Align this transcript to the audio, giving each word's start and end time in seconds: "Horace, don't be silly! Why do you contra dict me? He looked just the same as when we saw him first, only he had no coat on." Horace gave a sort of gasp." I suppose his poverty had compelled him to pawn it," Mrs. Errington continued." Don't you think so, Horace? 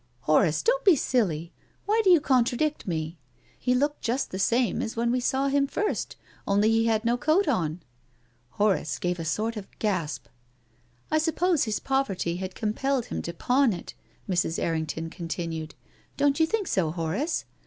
"Horace, 0.21 0.63
don't 0.63 0.83
be 0.83 0.95
silly! 0.95 1.53
Why 1.85 2.01
do 2.03 2.09
you 2.09 2.19
contra 2.19 2.57
dict 2.57 2.87
me? 2.87 3.19
He 3.59 3.75
looked 3.75 4.01
just 4.01 4.31
the 4.31 4.39
same 4.39 4.81
as 4.81 4.95
when 4.95 5.11
we 5.11 5.19
saw 5.19 5.47
him 5.47 5.67
first, 5.67 6.15
only 6.47 6.71
he 6.71 6.87
had 6.87 7.05
no 7.05 7.17
coat 7.17 7.47
on." 7.47 7.83
Horace 8.49 8.97
gave 8.97 9.19
a 9.19 9.23
sort 9.25 9.57
of 9.57 9.67
gasp." 9.77 10.25
I 11.11 11.19
suppose 11.19 11.65
his 11.65 11.79
poverty 11.79 12.37
had 12.37 12.55
compelled 12.55 13.05
him 13.05 13.21
to 13.21 13.31
pawn 13.31 13.73
it," 13.73 13.93
Mrs. 14.27 14.57
Errington 14.57 15.11
continued." 15.11 15.75
Don't 16.17 16.39
you 16.39 16.47
think 16.47 16.65
so, 16.67 16.89
Horace? 16.89 17.45